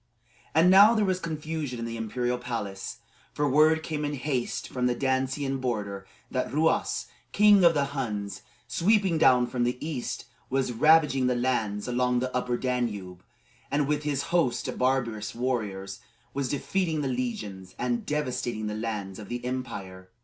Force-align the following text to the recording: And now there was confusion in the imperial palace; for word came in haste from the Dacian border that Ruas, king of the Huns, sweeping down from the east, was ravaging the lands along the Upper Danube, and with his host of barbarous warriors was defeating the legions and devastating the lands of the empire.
And 0.55 0.71
now 0.71 0.95
there 0.95 1.05
was 1.05 1.19
confusion 1.19 1.77
in 1.77 1.85
the 1.85 1.95
imperial 1.95 2.39
palace; 2.39 3.01
for 3.33 3.47
word 3.47 3.83
came 3.83 4.03
in 4.03 4.15
haste 4.15 4.67
from 4.67 4.87
the 4.87 4.95
Dacian 4.95 5.59
border 5.59 6.07
that 6.31 6.51
Ruas, 6.51 7.05
king 7.31 7.63
of 7.63 7.75
the 7.75 7.85
Huns, 7.93 8.41
sweeping 8.67 9.19
down 9.19 9.45
from 9.45 9.63
the 9.63 9.77
east, 9.79 10.25
was 10.49 10.71
ravaging 10.71 11.27
the 11.27 11.35
lands 11.35 11.87
along 11.87 12.17
the 12.17 12.35
Upper 12.35 12.57
Danube, 12.57 13.23
and 13.69 13.87
with 13.87 14.01
his 14.01 14.23
host 14.33 14.67
of 14.67 14.79
barbarous 14.79 15.35
warriors 15.35 15.99
was 16.33 16.49
defeating 16.49 17.01
the 17.01 17.07
legions 17.07 17.75
and 17.77 18.03
devastating 18.03 18.65
the 18.65 18.73
lands 18.73 19.19
of 19.19 19.29
the 19.29 19.45
empire. 19.45 20.09